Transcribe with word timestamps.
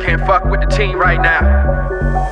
Can't 0.00 0.24
fuck 0.24 0.48
with 0.48 0.64
the 0.64 0.66
team 0.66 0.96
right 0.96 1.20
now. 1.20 1.44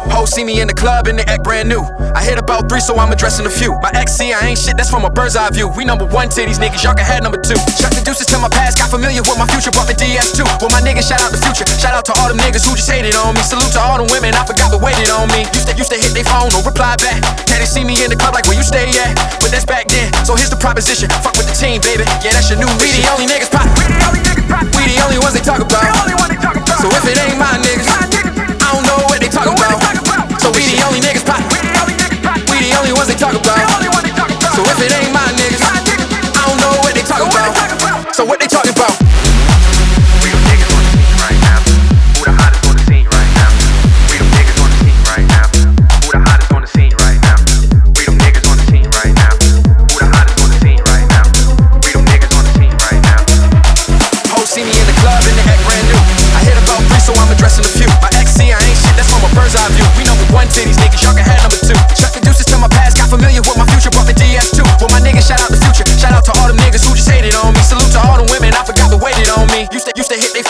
Hoes 0.08 0.32
see 0.32 0.42
me 0.42 0.58
in 0.58 0.66
the 0.66 0.74
club 0.74 1.06
and 1.06 1.20
they 1.20 1.26
act 1.28 1.44
brand 1.44 1.68
new. 1.68 1.84
I 2.16 2.24
hit 2.24 2.40
about 2.40 2.66
three, 2.66 2.80
so 2.80 2.96
I'm 2.96 3.12
addressing 3.12 3.44
a 3.44 3.52
few. 3.52 3.76
My 3.84 3.92
ex 3.92 4.16
see 4.16 4.32
I 4.32 4.40
ain't 4.48 4.58
shit, 4.58 4.80
that's 4.80 4.88
from 4.88 5.04
a 5.04 5.10
bird's 5.12 5.36
eye 5.36 5.50
view. 5.52 5.68
We 5.76 5.84
number 5.84 6.08
one 6.08 6.32
to 6.32 6.40
these 6.42 6.58
niggas, 6.58 6.82
y'all 6.82 6.96
can 6.96 7.04
have 7.04 7.22
number 7.22 7.36
two. 7.36 7.60
Shut 7.76 7.92
the 7.92 8.00
deuces 8.02 8.26
to 8.32 8.38
my 8.40 8.48
past, 8.48 8.80
got 8.80 8.88
familiar 8.88 9.20
with 9.20 9.36
my 9.36 9.46
future, 9.52 9.70
bought 9.70 9.86
the 9.86 9.94
DS2. 9.94 10.42
With 10.64 10.72
my 10.72 10.80
niggas, 10.80 11.06
shout 11.06 11.20
out 11.20 11.30
the 11.30 11.38
future. 11.38 11.68
Shout 11.76 11.92
out 11.92 12.08
to 12.08 12.14
all 12.18 12.32
them 12.32 12.40
niggas 12.40 12.64
who 12.64 12.72
just 12.72 12.88
hated 12.88 13.14
on 13.14 13.36
me. 13.36 13.44
Salute 13.44 13.70
to 13.76 13.80
all 13.84 14.00
them 14.00 14.08
women, 14.08 14.32
I 14.32 14.48
forgot 14.48 14.72
but 14.72 14.80
waited 14.80 15.12
on 15.12 15.28
me. 15.28 15.44
Used 15.52 15.68
to, 15.68 15.76
used 15.76 15.92
to 15.92 16.00
hit 16.00 16.16
their 16.16 16.24
phone, 16.24 16.48
no 16.56 16.64
reply 16.64 16.96
back. 16.98 17.20
Now 17.52 17.60
they 17.60 17.68
see 17.68 17.84
me 17.84 18.00
in 18.00 18.08
the 18.08 18.16
club 18.16 18.32
like 18.32 18.48
where 18.48 18.56
you 18.56 18.64
stay 18.64 18.88
at. 18.88 19.12
But 19.44 19.52
that's 19.52 19.68
back 19.68 19.92
then, 19.92 20.08
so 20.24 20.34
here's 20.34 20.50
the 20.50 20.58
proposition. 20.58 21.12
Fuck 21.20 21.36
with 21.36 21.52
the 21.52 21.56
team, 21.58 21.84
baby. 21.84 22.08
Yeah, 22.24 22.32
that's 22.32 22.48
your 22.48 22.56
new 22.56 22.70
We 22.80 22.88
the 22.96 23.04
only 23.12 23.28
niggas 23.28 23.52
eye 59.58 59.70
view. 59.74 59.86
We 59.98 60.04
number 60.04 60.24
one 60.32 60.46
to 60.46 60.60
these 60.62 60.78
niggas, 60.78 61.02
y'all 61.02 61.14
can 61.14 61.24
have 61.24 61.42
number 61.42 61.58
two. 61.58 61.78
The 62.14 62.20
deuces 62.22 62.46
to 62.46 62.58
my 62.58 62.68
past, 62.68 62.96
got 62.96 63.10
familiar 63.10 63.40
with 63.42 63.56
my 63.56 63.66
future, 63.72 63.90
brought 63.90 64.06
the 64.06 64.14
DS2. 64.14 64.62
With 64.82 64.92
my 64.92 65.00
niggas, 65.00 65.28
shout 65.28 65.40
out 65.42 65.57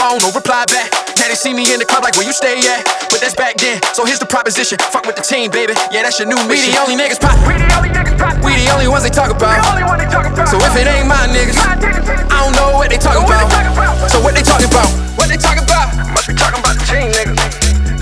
phone, 0.09 0.19
no 0.25 0.33
reply 0.33 0.64
back. 0.73 0.89
Now 1.20 1.28
they 1.28 1.37
see 1.37 1.53
me 1.53 1.69
in 1.69 1.78
the 1.78 1.84
club 1.84 2.03
like 2.03 2.17
where 2.17 2.25
you 2.25 2.33
stay 2.33 2.56
at. 2.64 2.81
But 3.12 3.20
that's 3.20 3.34
back 3.37 3.61
then, 3.61 3.81
so 3.92 4.05
here's 4.09 4.19
the 4.19 4.28
proposition. 4.28 4.78
Fuck 4.89 5.05
with 5.05 5.17
the 5.17 5.25
team, 5.25 5.50
baby. 5.50 5.77
Yeah, 5.92 6.03
that's 6.03 6.17
your 6.17 6.28
new 6.28 6.39
We 6.48 6.65
the 6.65 6.81
only 6.81 6.97
niggas 6.97 7.20
pop. 7.20 7.37
We 7.45 7.61
the 7.61 7.69
only 7.77 7.92
niggas 7.92 8.17
pop. 8.17 8.41
We 8.41 8.56
the 8.56 8.73
only 8.73 8.89
ones 8.89 9.05
they 9.05 9.12
talk 9.12 9.28
the 9.28 9.37
about. 9.37 9.61
only 9.69 9.84
one 9.84 9.98
they 10.00 10.09
talk 10.09 10.25
about. 10.25 10.48
So 10.48 10.56
if 10.65 10.73
it 10.77 10.89
ain't 10.89 11.09
my 11.09 11.28
niggas, 11.28 11.59
My 11.61 11.77
niggas, 11.77 12.09
I 12.33 12.37
don't 12.41 12.55
know 12.56 12.78
what 12.81 12.89
they 12.89 12.97
talking 12.97 13.25
about. 13.25 13.45
talking 13.53 13.73
about? 13.77 14.09
So 14.09 14.19
what 14.25 14.33
they 14.33 14.45
talking 14.45 14.70
about? 14.70 14.89
What 15.19 15.28
they 15.28 15.37
talking 15.37 15.65
about? 15.65 15.92
must 16.15 16.28
be 16.28 16.34
talking 16.34 16.61
about 16.61 16.75
the 16.78 16.84
team, 16.89 17.09
niggas. 17.12 17.37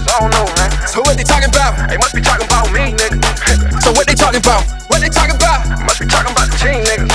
So 0.07 0.09
I 0.15 0.19
don't 0.23 0.31
know, 0.31 0.47
man. 0.55 0.71
So 0.87 1.03
what 1.03 1.17
they 1.19 1.27
talking 1.27 1.51
about? 1.51 1.75
They 1.91 1.99
must 1.99 2.15
be 2.15 2.23
talking 2.23 2.47
about 2.47 2.71
me, 2.71 2.95
nigga. 2.95 3.19
So 3.87 3.95
what 3.95 4.07
they 4.07 4.19
talking 4.19 4.43
about? 4.43 4.67
What 4.91 4.99
they 4.99 5.09
talking 5.11 5.37
about? 5.39 5.63
must 5.87 6.03
be 6.03 6.07
talking 6.11 6.33
about 6.35 6.51
the 6.51 6.57
team, 6.59 6.83
niggas. 6.91 7.11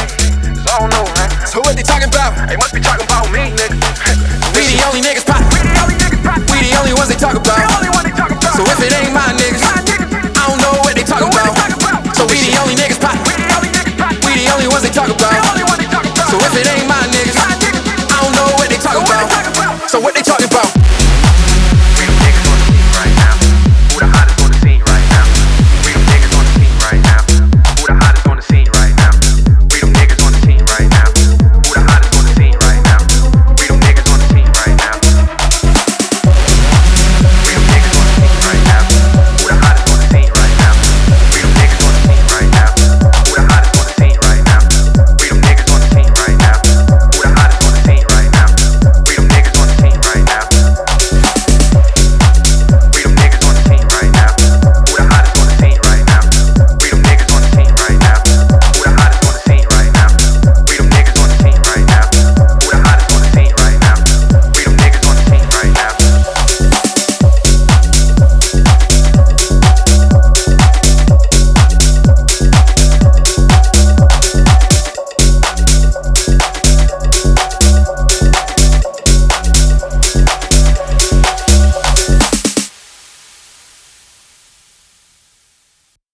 So 0.64 0.68
I 0.72 0.80
don't 0.80 0.92
know, 0.92 1.04
man. 1.20 1.28
So 1.48 1.60
what 1.60 1.76
they 1.76 1.84
talking 1.84 2.08
about? 2.08 2.32
They 2.48 2.56
must 2.56 2.72
be 2.74 2.80
talking 2.80 3.04